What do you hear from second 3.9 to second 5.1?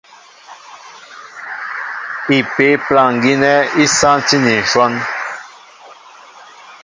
sántí ni ǹshɔ́n.